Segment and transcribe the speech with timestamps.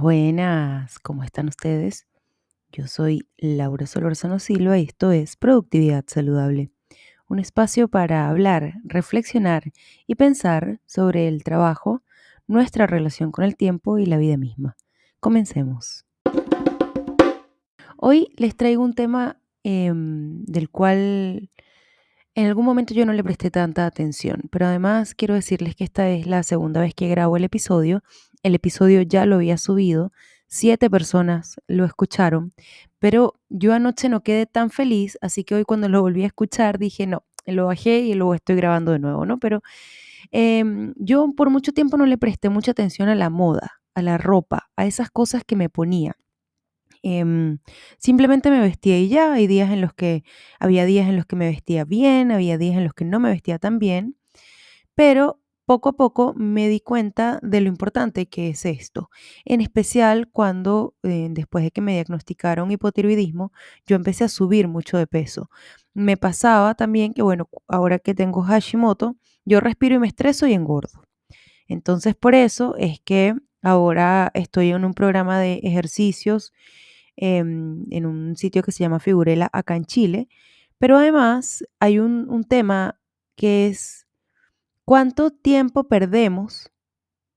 [0.00, 2.06] Buenas, ¿cómo están ustedes?
[2.70, 6.70] Yo soy Laura Solorzano Silva y esto es Productividad Saludable,
[7.28, 9.72] un espacio para hablar, reflexionar
[10.06, 12.04] y pensar sobre el trabajo,
[12.46, 14.76] nuestra relación con el tiempo y la vida misma.
[15.18, 16.06] Comencemos.
[17.96, 21.50] Hoy les traigo un tema em, del cual
[22.38, 26.08] en algún momento yo no le presté tanta atención, pero además quiero decirles que esta
[26.08, 28.04] es la segunda vez que grabo el episodio.
[28.42, 30.12] El episodio ya lo había subido,
[30.46, 32.52] siete personas lo escucharon,
[32.98, 36.78] pero yo anoche no quedé tan feliz, así que hoy cuando lo volví a escuchar
[36.78, 39.38] dije, no, lo bajé y luego estoy grabando de nuevo, ¿no?
[39.38, 39.62] Pero
[40.30, 44.18] em, yo por mucho tiempo no le presté mucha atención a la moda, a la
[44.18, 46.16] ropa, a esas cosas que me ponía.
[47.02, 47.58] Em,
[47.98, 49.32] simplemente me vestía y ya.
[49.32, 50.24] Hay días en los que
[50.58, 53.30] había días en los que me vestía bien, había días en los que no me
[53.30, 54.16] vestía tan bien,
[54.94, 59.10] pero poco a poco me di cuenta de lo importante que es esto,
[59.44, 63.52] en especial cuando eh, después de que me diagnosticaron hipotiroidismo,
[63.86, 65.48] yo empecé a subir mucho de peso.
[65.94, 70.54] Me pasaba también que, bueno, ahora que tengo Hashimoto, yo respiro y me estreso y
[70.54, 71.04] engordo.
[71.68, 76.52] Entonces, por eso es que ahora estoy en un programa de ejercicios
[77.20, 80.28] Em, en un sitio que se llama Figurela acá en Chile.
[80.78, 83.00] Pero además hay un, un tema
[83.36, 84.06] que es
[84.88, 86.72] cuánto tiempo perdemos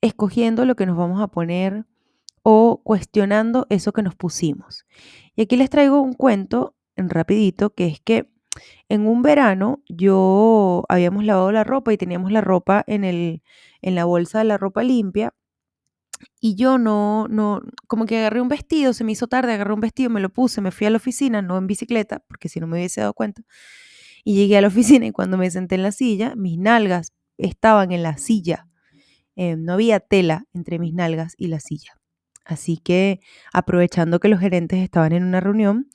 [0.00, 1.86] escogiendo lo que nos vamos a poner
[2.44, 4.86] o cuestionando eso que nos pusimos.
[5.34, 8.30] Y aquí les traigo un cuento en rapidito, que es que
[8.88, 13.42] en un verano yo habíamos lavado la ropa y teníamos la ropa en, el,
[13.80, 15.34] en la bolsa de la ropa limpia
[16.40, 19.80] y yo no, no, como que agarré un vestido, se me hizo tarde, agarré un
[19.80, 22.68] vestido, me lo puse, me fui a la oficina, no en bicicleta, porque si no
[22.68, 23.42] me hubiese dado cuenta.
[24.22, 27.92] Y llegué a la oficina y cuando me senté en la silla, mis nalgas estaban
[27.92, 28.68] en la silla.
[29.36, 31.92] Eh, no había tela entre mis nalgas y la silla.
[32.44, 33.20] Así que
[33.52, 35.88] aprovechando que los gerentes estaban en una reunión,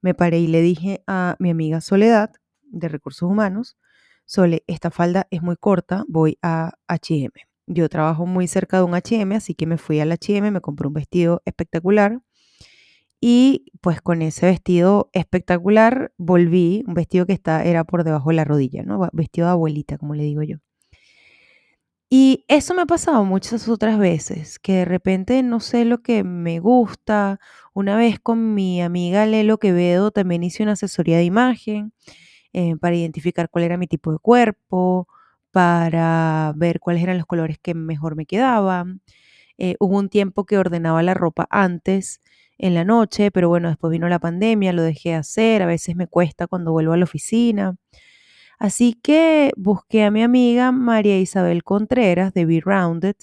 [0.00, 2.30] me paré y le dije a mi amiga Soledad
[2.62, 3.76] de Recursos Humanos,
[4.24, 7.32] Sole, esta falda es muy corta, voy a HM.
[7.66, 10.86] Yo trabajo muy cerca de un HM, así que me fui al HM, me compré
[10.86, 12.20] un vestido espectacular
[13.20, 18.36] y pues con ese vestido espectacular volví, un vestido que está, era por debajo de
[18.36, 19.08] la rodilla, ¿no?
[19.12, 20.58] Vestido de abuelita, como le digo yo.
[22.12, 26.24] Y eso me ha pasado muchas otras veces, que de repente no sé lo que
[26.24, 27.38] me gusta.
[27.72, 31.92] Una vez con mi amiga Lelo Quevedo también hice una asesoría de imagen
[32.52, 35.08] eh, para identificar cuál era mi tipo de cuerpo,
[35.52, 39.02] para ver cuáles eran los colores que mejor me quedaban.
[39.58, 42.20] Eh, hubo un tiempo que ordenaba la ropa antes
[42.58, 46.08] en la noche, pero bueno, después vino la pandemia, lo dejé hacer, a veces me
[46.08, 47.76] cuesta cuando vuelvo a la oficina.
[48.60, 53.16] Así que busqué a mi amiga María Isabel Contreras de Be Rounded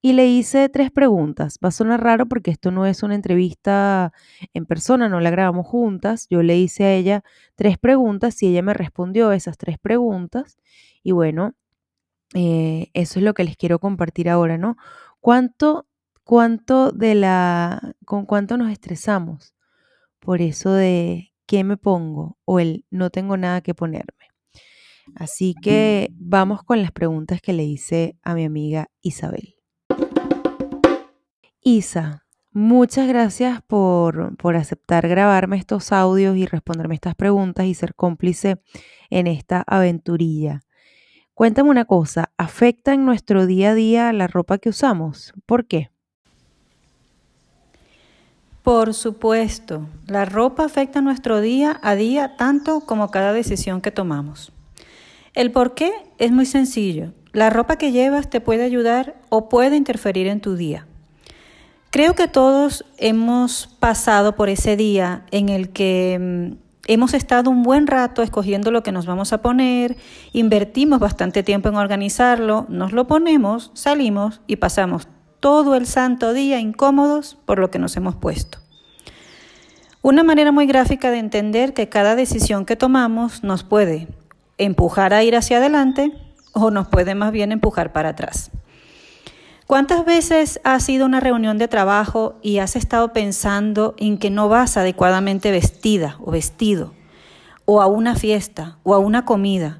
[0.00, 1.58] y le hice tres preguntas.
[1.64, 4.12] Va a sonar raro porque esto no es una entrevista
[4.54, 6.28] en persona, no la grabamos juntas.
[6.30, 7.24] Yo le hice a ella
[7.56, 10.56] tres preguntas y ella me respondió esas tres preguntas.
[11.02, 11.54] Y bueno,
[12.34, 14.76] eh, eso es lo que les quiero compartir ahora, ¿no?
[15.20, 15.86] ¿Cuánto,
[16.24, 19.54] cuánto de la, con cuánto nos estresamos
[20.20, 24.29] por eso de qué me pongo o el no tengo nada que ponerme?
[25.16, 29.56] Así que vamos con las preguntas que le hice a mi amiga Isabel.
[31.62, 37.94] Isa, muchas gracias por, por, aceptar grabarme estos audios y responderme estas preguntas y ser
[37.94, 38.62] cómplice
[39.10, 40.62] en esta aventurilla.
[41.34, 45.32] Cuéntame una cosa, ¿afecta en nuestro día a día la ropa que usamos?
[45.46, 45.90] ¿Por qué?
[48.62, 54.52] Por supuesto, la ropa afecta nuestro día a día tanto como cada decisión que tomamos.
[55.34, 57.12] El por qué es muy sencillo.
[57.32, 60.86] La ropa que llevas te puede ayudar o puede interferir en tu día.
[61.90, 67.62] Creo que todos hemos pasado por ese día en el que mm, Hemos estado un
[67.62, 69.96] buen rato escogiendo lo que nos vamos a poner,
[70.32, 75.06] invertimos bastante tiempo en organizarlo, nos lo ponemos, salimos y pasamos
[75.38, 78.58] todo el santo día incómodos por lo que nos hemos puesto.
[80.02, 84.08] Una manera muy gráfica de entender que cada decisión que tomamos nos puede
[84.64, 86.12] empujar a ir hacia adelante
[86.52, 88.50] o nos puede más bien empujar para atrás.
[89.66, 94.28] ¿Cuántas veces has ido a una reunión de trabajo y has estado pensando en que
[94.28, 96.92] no vas adecuadamente vestida o vestido,
[97.66, 99.78] o a una fiesta, o a una comida?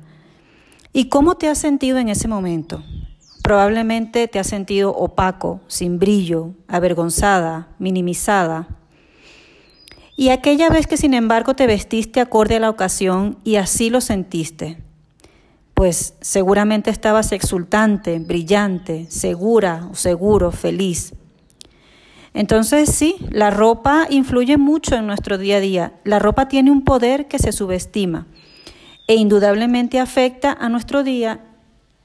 [0.93, 2.85] ¿Y cómo te has sentido en ese momento?
[3.43, 8.69] Probablemente te has sentido opaco, sin brillo, avergonzada, minimizada.
[10.20, 14.02] Y aquella vez que sin embargo te vestiste acorde a la ocasión y así lo
[14.02, 14.76] sentiste,
[15.72, 21.14] pues seguramente estabas exultante, brillante, segura o seguro, feliz.
[22.34, 25.94] Entonces sí, la ropa influye mucho en nuestro día a día.
[26.05, 28.26] La ropa tiene un poder que se subestima
[29.08, 31.40] e indudablemente afecta a nuestro día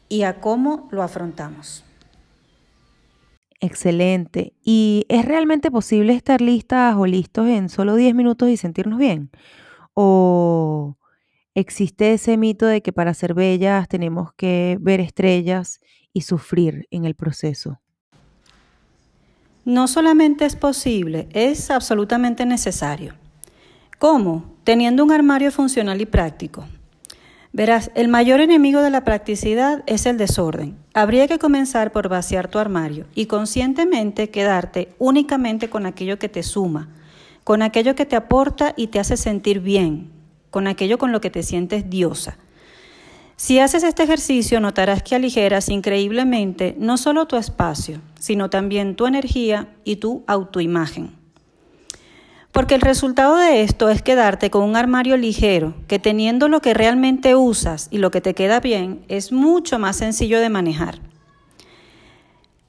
[0.08, 1.85] y a cómo lo afrontamos.
[3.62, 4.54] Excelente.
[4.64, 9.32] ¿Y es realmente posible estar listas o listos en solo 10 minutos y sentirnos bien?
[9.94, 10.98] ¿O
[11.54, 15.80] existe ese mito de que para ser bellas tenemos que ver estrellas
[16.14, 17.80] y sufrir en el proceso?
[19.64, 23.16] No solamente es posible, es absolutamente necesario.
[23.98, 24.54] ¿Cómo?
[24.64, 26.66] Teniendo un armario funcional y práctico.
[27.56, 30.76] Verás, el mayor enemigo de la practicidad es el desorden.
[30.94, 36.44] Habría que comenzar por vaciar tu armario y conscientemente quedarte únicamente con aquello que te
[36.44, 36.90] suma,
[37.46, 40.12] con aquello que te aporta y te hace sentir bien,
[40.50, 42.38] con aquello con lo que te sientes diosa.
[43.38, 49.08] Si haces este ejercicio notarás que aligeras increíblemente no solo tu espacio, sino también tu
[49.08, 51.25] energía y tu autoimagen.
[52.56, 56.74] Porque el resultado de esto es quedarte con un armario ligero, que teniendo lo que
[56.74, 61.02] realmente usas y lo que te queda bien, es mucho más sencillo de manejar.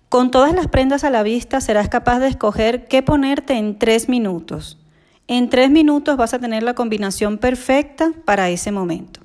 [0.09, 4.09] Con todas las prendas a la vista serás capaz de escoger qué ponerte en tres
[4.09, 4.77] minutos.
[5.29, 9.21] En tres minutos vas a tener la combinación perfecta para ese momento.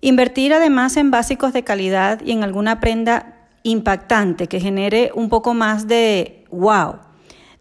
[0.00, 5.52] Invertir además en básicos de calidad y en alguna prenda impactante que genere un poco
[5.52, 7.05] más de wow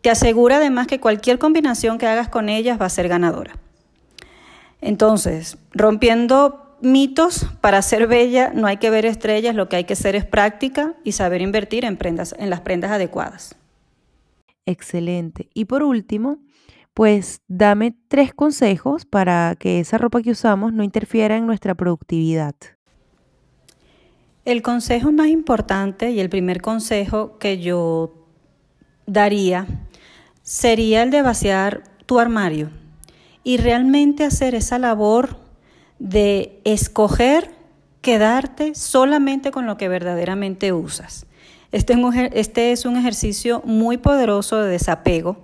[0.05, 3.57] te asegura además que cualquier combinación que hagas con ellas va a ser ganadora.
[4.79, 9.93] Entonces, rompiendo mitos, para ser bella no hay que ver estrellas, lo que hay que
[9.93, 13.55] hacer es práctica y saber invertir en, prendas, en las prendas adecuadas.
[14.67, 15.49] Excelente.
[15.55, 16.37] Y por último,
[16.93, 22.53] pues dame tres consejos para que esa ropa que usamos no interfiera en nuestra productividad.
[24.45, 28.27] El consejo más importante y el primer consejo que yo
[29.07, 29.67] daría
[30.45, 32.69] sería el de vaciar tu armario
[33.43, 35.37] y realmente hacer esa labor
[35.97, 37.51] de escoger
[38.01, 41.25] quedarte solamente con lo que verdaderamente usas.
[41.71, 45.37] Este es, un, este es un ejercicio muy poderoso de desapego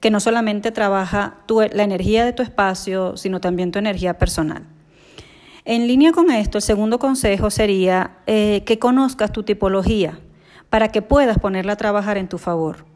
[0.00, 1.36] que no solamente trabaja
[1.72, 4.64] la energía de tu espacio, sino también tu energía personal.
[5.64, 10.18] En línea con esto, el segundo consejo sería eh, que conozcas tu tipología
[10.68, 12.93] para que puedas ponerla a trabajar en tu favor.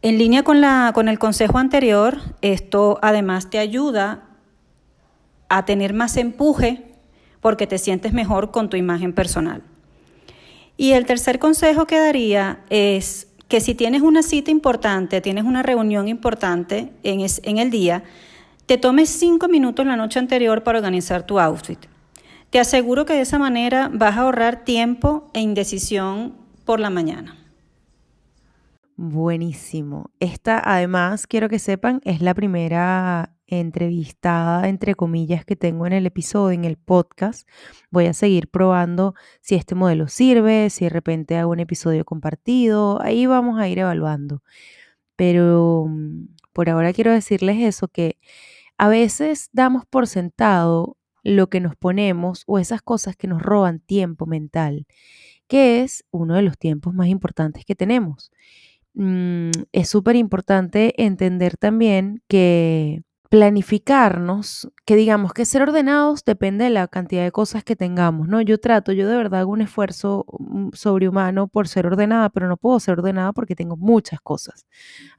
[0.00, 4.22] En línea con, la, con el consejo anterior, esto además te ayuda
[5.48, 6.84] a tener más empuje
[7.40, 9.62] porque te sientes mejor con tu imagen personal.
[10.76, 15.62] Y el tercer consejo que daría es que si tienes una cita importante, tienes una
[15.62, 18.04] reunión importante en, en el día,
[18.66, 21.86] te tomes cinco minutos la noche anterior para organizar tu outfit.
[22.50, 26.34] Te aseguro que de esa manera vas a ahorrar tiempo e indecisión
[26.64, 27.36] por la mañana.
[29.00, 30.10] Buenísimo.
[30.18, 36.04] Esta, además, quiero que sepan, es la primera entrevistada, entre comillas, que tengo en el
[36.04, 37.48] episodio, en el podcast.
[37.92, 43.00] Voy a seguir probando si este modelo sirve, si de repente hago un episodio compartido.
[43.00, 44.42] Ahí vamos a ir evaluando.
[45.16, 48.18] Pero mm, por ahora quiero decirles eso, que
[48.78, 53.78] a veces damos por sentado lo que nos ponemos o esas cosas que nos roban
[53.78, 54.86] tiempo mental,
[55.46, 58.32] que es uno de los tiempos más importantes que tenemos.
[58.98, 66.70] Mm, es súper importante entender también que planificarnos, que digamos que ser ordenados depende de
[66.70, 68.40] la cantidad de cosas que tengamos, ¿no?
[68.40, 72.56] Yo trato, yo de verdad hago un esfuerzo mm, sobrehumano por ser ordenada, pero no
[72.56, 74.66] puedo ser ordenada porque tengo muchas cosas.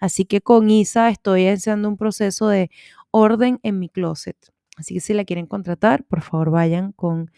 [0.01, 2.69] Así que con Isa estoy haciendo un proceso de
[3.11, 4.35] orden en mi closet.
[4.75, 7.31] Así que si la quieren contratar, por favor vayan con,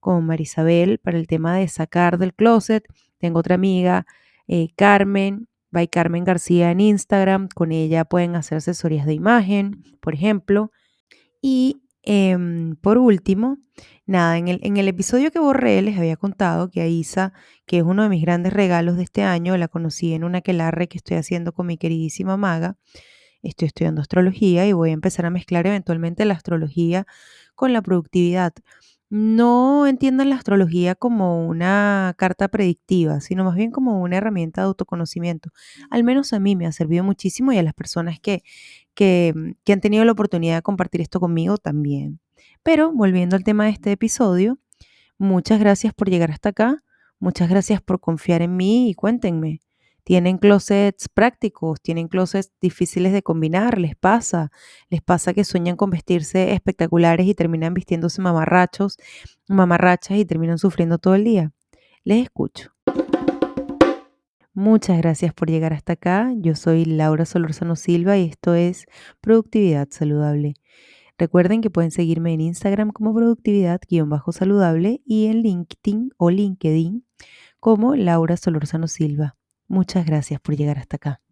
[0.00, 2.86] con Marisabel para el tema de sacar del closet.
[3.18, 4.06] Tengo otra amiga,
[4.48, 7.48] eh, Carmen, by Carmen García en Instagram.
[7.48, 10.70] Con ella pueden hacer asesorías de imagen, por ejemplo.
[11.40, 13.58] Y em, por último,
[14.06, 17.32] nada, en el, en el episodio que borré les había contado que a Isa,
[17.66, 20.88] que es uno de mis grandes regalos de este año, la conocí en una quelarre
[20.88, 22.76] que estoy haciendo con mi queridísima maga.
[23.42, 27.06] Estoy estudiando astrología y voy a empezar a mezclar eventualmente la astrología
[27.56, 28.52] con la productividad
[29.14, 34.68] no entiendan la astrología como una carta predictiva, sino más bien como una herramienta de
[34.68, 35.50] autoconocimiento.
[35.90, 38.42] Al menos a mí me ha servido muchísimo y a las personas que,
[38.94, 39.34] que,
[39.70, 42.20] han tenido la oportunidad de compartir esto conmigo también.
[42.62, 44.58] Pero volviendo al tema de este episodio,
[45.18, 46.82] muchas gracias por llegar hasta acá,
[47.18, 49.60] muchas gracias por confiar en mí y cuéntenme.
[50.04, 54.50] Tienen closets prácticos, tienen closets difíciles de combinar, les pasa,
[54.90, 58.96] les pasa que sueñan con vestirse espectaculares y terminan vistiéndose mamarrachos,
[59.48, 61.52] mamarrachas y terminan sufriendo todo el día.
[62.04, 62.72] Les escucho.
[64.54, 66.32] Muchas gracias por llegar hasta acá.
[66.36, 68.86] Yo soy Laura Solorzano Silva y esto es
[69.20, 70.54] Productividad Saludable.
[71.16, 77.06] Recuerden que pueden seguirme en Instagram como productividad-saludable y en LinkedIn o LinkedIn
[77.60, 79.36] como Laura Solorzano Silva.
[79.72, 81.22] Muchas gracias por llegar hasta acá.